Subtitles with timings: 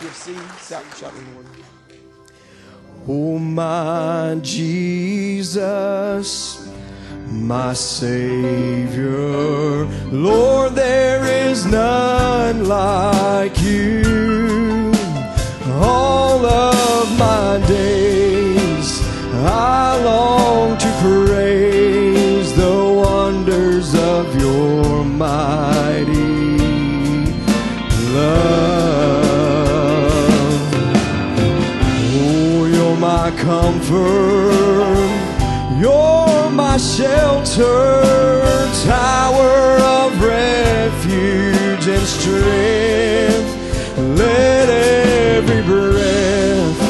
[0.00, 0.34] Give C,
[0.66, 1.46] shout, one.
[3.06, 5.60] Oh, my Jesus,
[7.26, 9.10] my Savior,
[10.10, 13.59] Lord, there is none like
[33.40, 35.10] comfort.
[35.78, 38.02] You're my shelter,
[38.84, 43.50] tower of refuge and strength.
[43.96, 46.80] Let every breath,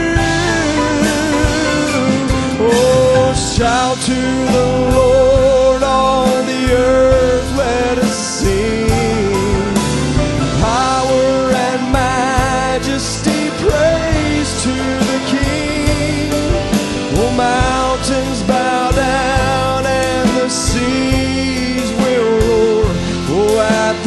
[2.60, 4.20] Oh, shout to
[4.54, 4.97] the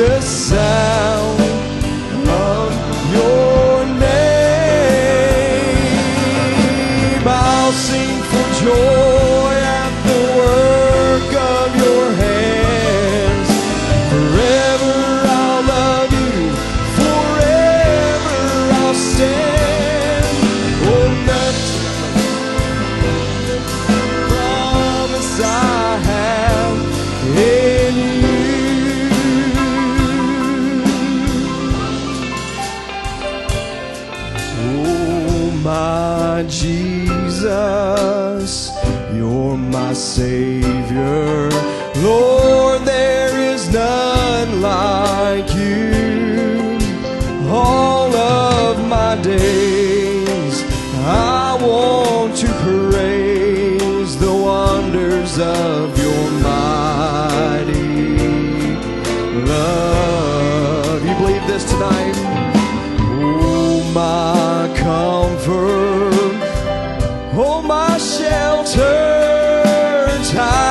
[0.01, 1.39] the sound
[2.27, 2.73] of
[3.13, 4.07] your name,
[7.27, 9.30] I'll sing for joy
[35.63, 37.51] my Jesus,
[39.13, 41.49] you're my Savior.
[41.97, 46.79] Lord, there is none like you.
[47.49, 50.63] All of my days,
[51.05, 58.17] I want to praise the wonders of your mighty
[59.45, 61.05] love.
[61.05, 62.15] You believe this tonight?
[63.23, 64.30] Oh, my
[70.31, 70.70] tower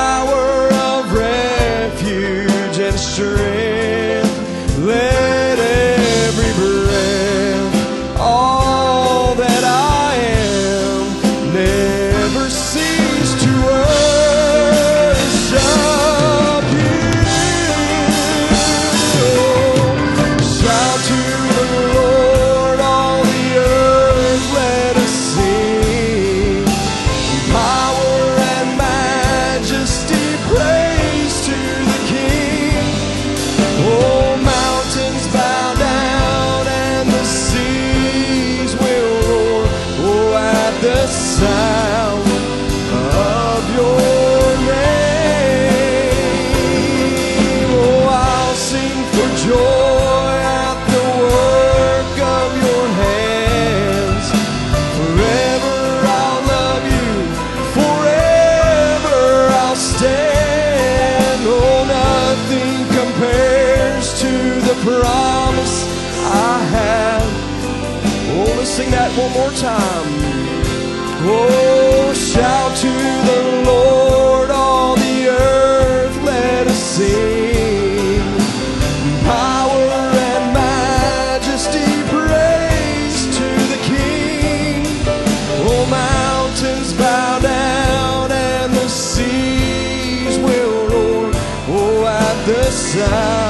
[68.81, 70.09] sing that one more time.
[71.23, 72.93] Oh, shout to
[73.29, 78.23] the Lord, all the earth, let us sing.
[79.25, 84.87] Power and majesty, praise to the King.
[85.69, 91.31] Oh, mountains bow down and the seas will roar.
[91.69, 93.50] Oh, at the sound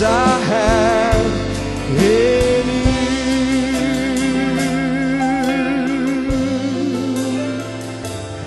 [0.00, 1.26] I have
[1.90, 2.66] in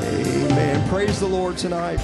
[0.02, 0.46] you.
[0.46, 0.88] Amen.
[0.88, 2.00] Praise the Lord tonight.